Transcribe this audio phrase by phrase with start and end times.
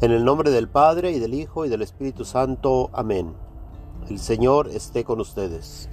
[0.00, 2.88] En el nombre del Padre y del Hijo y del Espíritu Santo.
[2.92, 3.34] Amén.
[4.08, 5.90] El Señor esté con ustedes.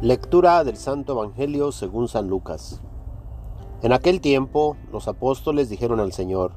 [0.00, 2.80] Lectura del Santo Evangelio según San Lucas.
[3.82, 6.52] En aquel tiempo los apóstoles dijeron al Señor,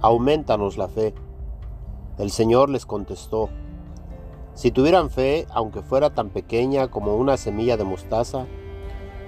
[0.00, 1.12] Aumentanos la fe.
[2.18, 3.48] El Señor les contestó,
[4.54, 8.46] Si tuvieran fe, aunque fuera tan pequeña como una semilla de mostaza,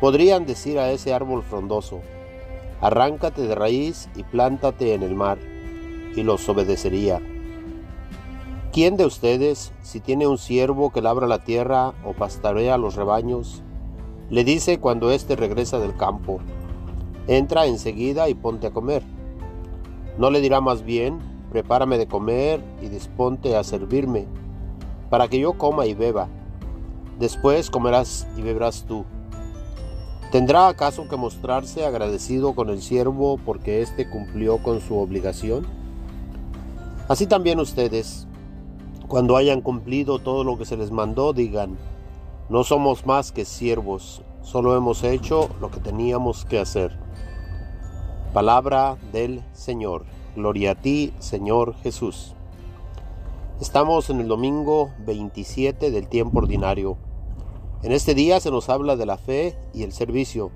[0.00, 2.02] podrían decir a ese árbol frondoso,
[2.80, 5.57] Arráncate de raíz y plántate en el mar
[6.14, 7.20] y los obedecería.
[8.72, 13.62] ¿Quién de ustedes, si tiene un siervo que labra la tierra o pastarea los rebaños,
[14.30, 16.38] le dice cuando éste regresa del campo,
[17.26, 19.02] entra enseguida y ponte a comer?
[20.18, 21.18] ¿No le dirá más bien,
[21.50, 24.26] prepárame de comer y disponte a servirme,
[25.08, 26.28] para que yo coma y beba?
[27.18, 29.04] Después comerás y beberás tú.
[30.30, 35.66] ¿Tendrá acaso que mostrarse agradecido con el siervo porque éste cumplió con su obligación?
[37.08, 38.28] Así también ustedes,
[39.08, 41.78] cuando hayan cumplido todo lo que se les mandó, digan,
[42.50, 46.98] no somos más que siervos, solo hemos hecho lo que teníamos que hacer.
[48.34, 50.04] Palabra del Señor.
[50.36, 52.34] Gloria a ti, Señor Jesús.
[53.58, 56.98] Estamos en el domingo 27 del tiempo ordinario.
[57.82, 60.50] En este día se nos habla de la fe y el servicio.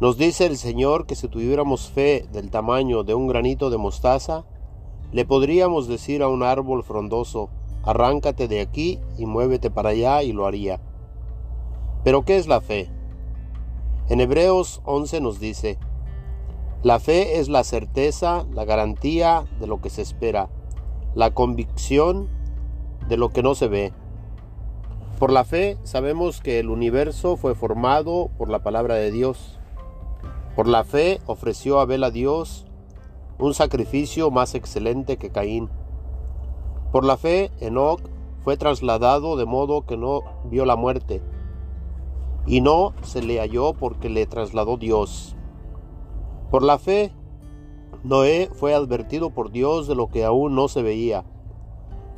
[0.00, 4.44] Nos dice el Señor que si tuviéramos fe del tamaño de un granito de mostaza,
[5.14, 7.48] le podríamos decir a un árbol frondoso,
[7.84, 10.80] arráncate de aquí y muévete para allá y lo haría.
[12.02, 12.90] Pero ¿qué es la fe?
[14.08, 15.78] En Hebreos 11 nos dice,
[16.82, 20.50] la fe es la certeza, la garantía de lo que se espera,
[21.14, 22.28] la convicción
[23.08, 23.92] de lo que no se ve.
[25.20, 29.60] Por la fe sabemos que el universo fue formado por la palabra de Dios.
[30.56, 32.66] Por la fe ofreció Abel a Dios
[33.38, 35.68] un sacrificio más excelente que Caín.
[36.92, 38.00] Por la fe, Enoch
[38.42, 41.22] fue trasladado de modo que no vio la muerte,
[42.46, 45.34] y no se le halló porque le trasladó Dios.
[46.50, 47.12] Por la fe,
[48.04, 51.24] Noé fue advertido por Dios de lo que aún no se veía.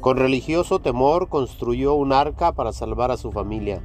[0.00, 3.82] Con religioso temor construyó un arca para salvar a su familia.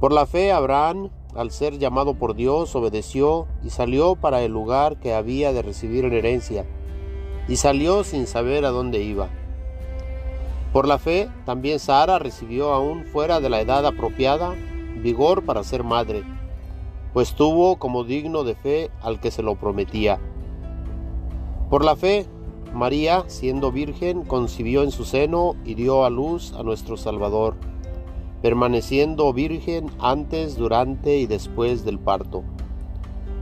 [0.00, 4.98] Por la fe, Abraham al ser llamado por Dios, obedeció y salió para el lugar
[4.98, 6.66] que había de recibir en herencia,
[7.48, 9.28] y salió sin saber a dónde iba.
[10.72, 14.54] Por la fe, también Sara recibió aún fuera de la edad apropiada
[15.02, 16.24] vigor para ser madre,
[17.12, 20.18] pues tuvo como digno de fe al que se lo prometía.
[21.70, 22.26] Por la fe,
[22.72, 27.54] María, siendo virgen, concibió en su seno y dio a luz a nuestro Salvador
[28.44, 32.42] permaneciendo virgen antes, durante y después del parto.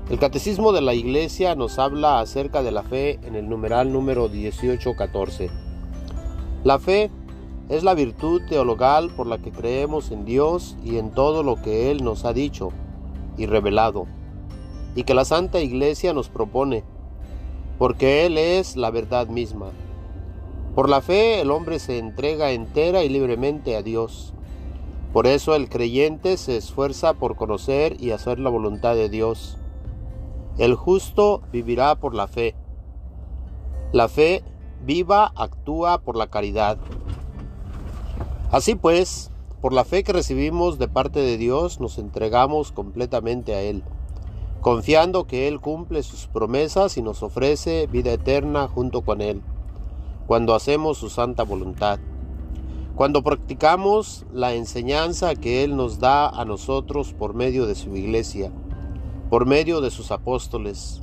[0.09, 4.29] El Catecismo de la Iglesia nos habla acerca de la fe en el numeral número
[4.29, 5.51] 1814.
[6.63, 7.11] La fe
[7.69, 11.91] es la virtud teologal por la que creemos en Dios y en todo lo que
[11.91, 12.69] Él nos ha dicho
[13.37, 14.07] y revelado,
[14.95, 16.85] y que la Santa Iglesia nos propone,
[17.77, 19.73] porque Él es la verdad misma.
[20.77, 24.33] Por la fe el hombre se entrega entera y libremente a Dios
[25.13, 29.59] por eso el creyente se esfuerza por conocer y hacer la voluntad de Dios.
[30.57, 32.55] El justo vivirá por la fe.
[33.93, 34.43] La fe
[34.85, 36.79] viva actúa por la caridad.
[38.51, 39.31] Así pues,
[39.61, 43.83] por la fe que recibimos de parte de Dios, nos entregamos completamente a Él,
[44.61, 49.43] confiando que Él cumple sus promesas y nos ofrece vida eterna junto con Él,
[50.27, 52.01] cuando hacemos su santa voluntad.
[52.95, 58.53] Cuando practicamos la enseñanza que Él nos da a nosotros por medio de su iglesia,
[59.31, 61.01] por medio de sus apóstoles.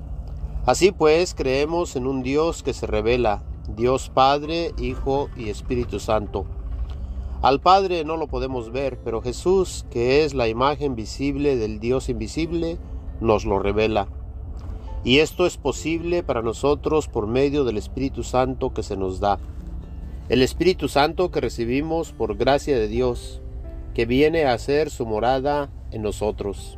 [0.67, 3.41] Así pues, creemos en un Dios que se revela,
[3.75, 6.45] Dios Padre, Hijo y Espíritu Santo.
[7.41, 12.07] Al Padre no lo podemos ver, pero Jesús, que es la imagen visible del Dios
[12.07, 12.77] invisible,
[13.19, 14.07] nos lo revela.
[15.03, 19.39] Y esto es posible para nosotros por medio del Espíritu Santo que se nos da
[20.29, 23.41] el Espíritu Santo que recibimos por gracia de Dios,
[23.95, 26.77] que viene a ser su morada en nosotros.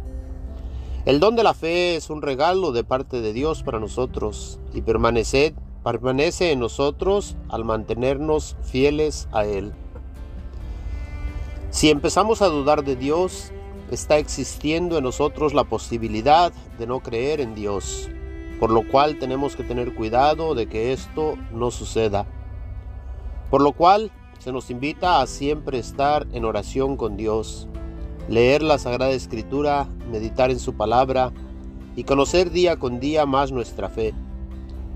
[1.04, 4.82] El don de la fe es un regalo de parte de Dios para nosotros y
[4.82, 5.54] permanece,
[5.84, 9.74] permanece en nosotros al mantenernos fieles a Él.
[11.72, 13.52] Si empezamos a dudar de Dios,
[13.92, 18.10] está existiendo en nosotros la posibilidad de no creer en Dios,
[18.62, 22.26] por lo cual tenemos que tener cuidado de que esto no suceda.
[23.52, 27.68] Por lo cual se nos invita a siempre estar en oración con Dios,
[28.30, 31.34] leer la Sagrada Escritura, meditar en su palabra
[31.98, 34.14] y conocer día con día más nuestra fe.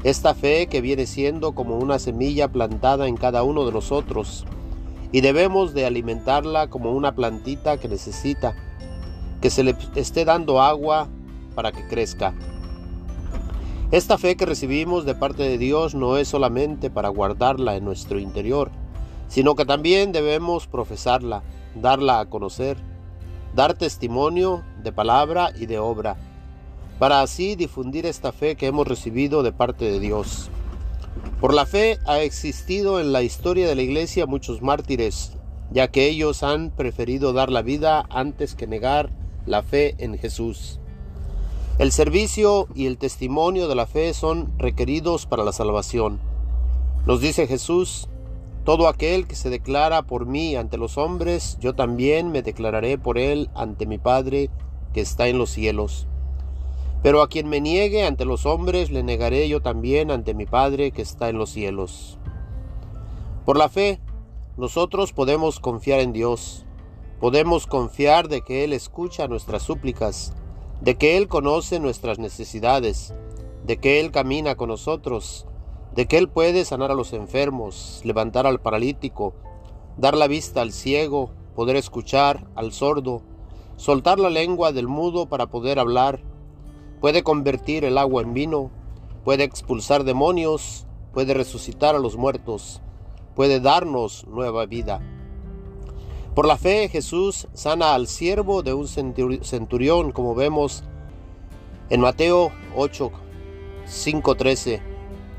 [0.04, 4.46] Esta fe que viene siendo como una semilla plantada en cada uno de nosotros
[5.12, 8.56] y debemos de alimentarla como una plantita que necesita
[9.42, 11.10] que se le esté dando agua
[11.56, 12.34] para que crezca.
[13.92, 18.18] Esta fe que recibimos de parte de Dios no es solamente para guardarla en nuestro
[18.18, 18.72] interior,
[19.28, 21.44] sino que también debemos profesarla,
[21.76, 22.78] darla a conocer,
[23.54, 26.18] dar testimonio de palabra y de obra,
[26.98, 30.50] para así difundir esta fe que hemos recibido de parte de Dios.
[31.40, 35.38] Por la fe ha existido en la historia de la iglesia muchos mártires,
[35.72, 39.12] ya que ellos han preferido dar la vida antes que negar
[39.46, 40.80] la fe en Jesús.
[41.78, 46.22] El servicio y el testimonio de la fe son requeridos para la salvación.
[47.06, 48.08] Nos dice Jesús,
[48.64, 53.18] todo aquel que se declara por mí ante los hombres, yo también me declararé por
[53.18, 54.50] él ante mi Padre
[54.94, 56.08] que está en los cielos.
[57.04, 60.92] Pero a quien me niegue ante los hombres, le negaré yo también ante mi Padre
[60.92, 62.18] que está en los cielos.
[63.44, 64.00] Por la fe,
[64.56, 66.66] nosotros podemos confiar en Dios,
[67.20, 70.34] podemos confiar de que Él escucha nuestras súplicas,
[70.82, 73.14] de que Él conoce nuestras necesidades,
[73.66, 75.48] de que Él camina con nosotros,
[75.96, 79.34] de que Él puede sanar a los enfermos, levantar al paralítico,
[79.98, 83.22] dar la vista al ciego, poder escuchar al sordo,
[83.78, 86.22] soltar la lengua del mudo para poder hablar,
[87.00, 88.72] puede convertir el agua en vino,
[89.24, 92.82] puede expulsar demonios, puede resucitar a los muertos,
[93.36, 95.02] puede darnos nueva vida.
[96.36, 100.84] Por la fe Jesús sana al siervo de un centurión, como vemos
[101.90, 103.10] en Mateo 8,
[103.86, 104.82] 5, 13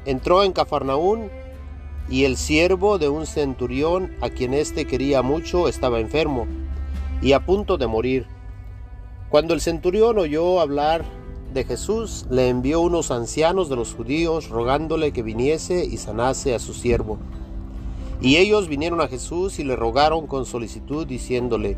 [0.07, 1.29] entró en Cafarnaún
[2.09, 6.47] y el siervo de un centurión a quien éste quería mucho estaba enfermo
[7.21, 8.27] y a punto de morir.
[9.29, 11.05] Cuando el centurión oyó hablar
[11.53, 16.59] de Jesús, le envió unos ancianos de los judíos rogándole que viniese y sanase a
[16.59, 17.19] su siervo.
[18.21, 21.77] Y ellos vinieron a Jesús y le rogaron con solicitud diciéndole,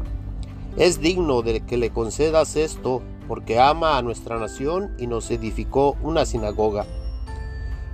[0.77, 5.97] es digno de que le concedas esto porque ama a nuestra nación y nos edificó
[6.03, 6.87] una sinagoga.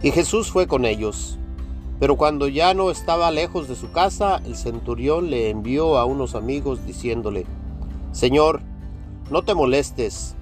[0.02, 1.38] Y Jesús fue con ellos.
[1.98, 6.34] Pero cuando ya no estaba lejos de su casa, el centurión le envió a unos
[6.34, 7.46] amigos diciéndole,
[8.12, 8.60] Señor,
[9.30, 10.34] no te molestes,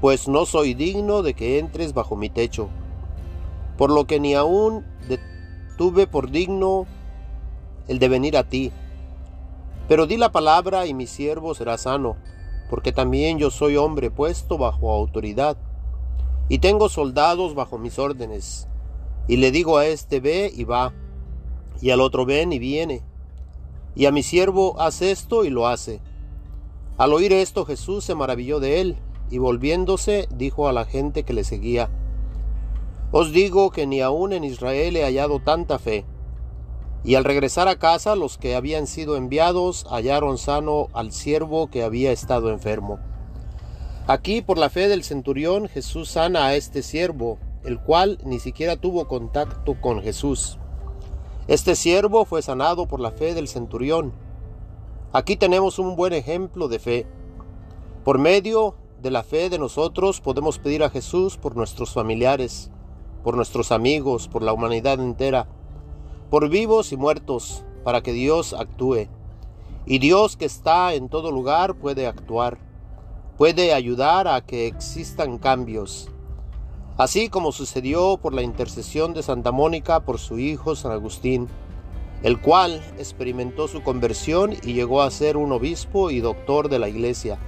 [0.00, 2.70] pues no soy digno de que entres bajo mi techo,
[3.76, 4.84] por lo que ni aún
[5.76, 6.86] tuve por digno
[7.90, 8.70] el de venir a ti.
[9.88, 12.16] Pero di la palabra y mi siervo será sano,
[12.70, 15.56] porque también yo soy hombre puesto bajo autoridad,
[16.48, 18.68] y tengo soldados bajo mis órdenes.
[19.26, 20.94] Y le digo a este ve y va,
[21.80, 23.02] y al otro ven y viene,
[23.96, 26.00] y a mi siervo haz esto y lo hace.
[26.96, 28.98] Al oír esto Jesús se maravilló de él,
[29.30, 31.90] y volviéndose dijo a la gente que le seguía,
[33.10, 36.04] Os digo que ni aun en Israel he hallado tanta fe.
[37.02, 41.82] Y al regresar a casa los que habían sido enviados hallaron sano al siervo que
[41.82, 42.98] había estado enfermo.
[44.06, 48.76] Aquí por la fe del centurión Jesús sana a este siervo, el cual ni siquiera
[48.76, 50.58] tuvo contacto con Jesús.
[51.48, 54.12] Este siervo fue sanado por la fe del centurión.
[55.12, 57.06] Aquí tenemos un buen ejemplo de fe.
[58.04, 62.70] Por medio de la fe de nosotros podemos pedir a Jesús por nuestros familiares,
[63.24, 65.48] por nuestros amigos, por la humanidad entera,
[66.30, 69.08] por vivos y muertos, para que Dios actúe.
[69.86, 72.58] Y Dios que está en todo lugar puede actuar,
[73.36, 76.10] puede ayudar a que existan cambios
[77.00, 81.48] así como sucedió por la intercesión de Santa Mónica por su hijo San Agustín,
[82.22, 86.90] el cual experimentó su conversión y llegó a ser un obispo y doctor de la
[86.90, 87.38] Iglesia,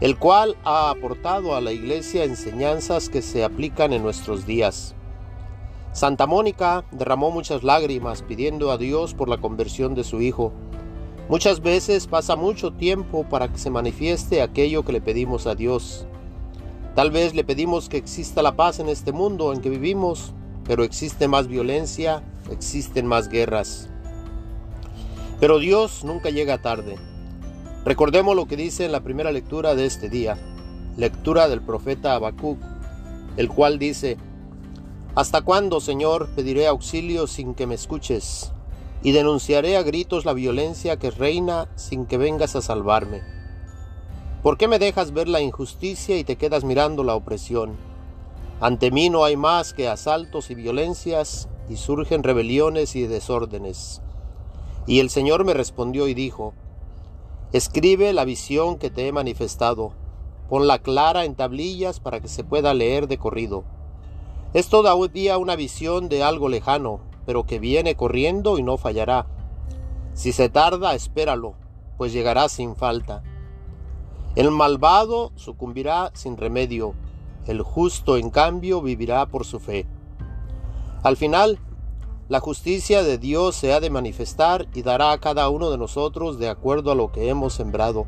[0.00, 4.96] el cual ha aportado a la Iglesia enseñanzas que se aplican en nuestros días.
[5.96, 10.52] Santa Mónica derramó muchas lágrimas pidiendo a Dios por la conversión de su hijo.
[11.30, 16.06] Muchas veces pasa mucho tiempo para que se manifieste aquello que le pedimos a Dios.
[16.94, 20.34] Tal vez le pedimos que exista la paz en este mundo en que vivimos,
[20.64, 23.88] pero existe más violencia, existen más guerras.
[25.40, 26.96] Pero Dios nunca llega tarde.
[27.86, 30.36] Recordemos lo que dice en la primera lectura de este día,
[30.98, 32.58] lectura del profeta Habacuc,
[33.38, 34.18] el cual dice:
[35.16, 38.52] ¿Hasta cuándo, Señor, pediré auxilio sin que me escuches?
[39.02, 43.22] Y denunciaré a gritos la violencia que reina sin que vengas a salvarme.
[44.42, 47.78] ¿Por qué me dejas ver la injusticia y te quedas mirando la opresión?
[48.60, 54.02] Ante mí no hay más que asaltos y violencias, y surgen rebeliones y desórdenes.
[54.86, 56.52] Y el Señor me respondió y dijo,
[57.54, 59.92] Escribe la visión que te he manifestado,
[60.50, 63.64] ponla clara en tablillas para que se pueda leer de corrido.
[64.56, 69.26] Es todavía una visión de algo lejano, pero que viene corriendo y no fallará.
[70.14, 71.56] Si se tarda, espéralo,
[71.98, 73.22] pues llegará sin falta.
[74.34, 76.94] El malvado sucumbirá sin remedio,
[77.46, 79.86] el justo en cambio vivirá por su fe.
[81.02, 81.58] Al final,
[82.30, 86.38] la justicia de Dios se ha de manifestar y dará a cada uno de nosotros
[86.38, 88.06] de acuerdo a lo que hemos sembrado,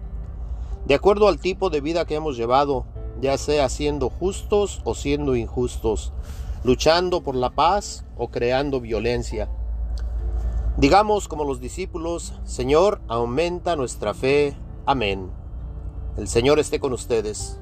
[0.86, 2.86] de acuerdo al tipo de vida que hemos llevado,
[3.20, 6.12] ya sea siendo justos o siendo injustos,
[6.64, 9.48] luchando por la paz o creando violencia.
[10.76, 14.56] Digamos como los discípulos, Señor, aumenta nuestra fe.
[14.86, 15.30] Amén.
[16.16, 17.58] El Señor esté con ustedes.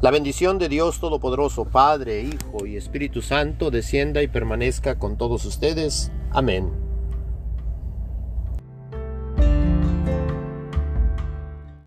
[0.00, 5.44] La bendición de Dios Todopoderoso, Padre, Hijo y Espíritu Santo, descienda y permanezca con todos
[5.44, 6.12] ustedes.
[6.30, 6.83] Amén.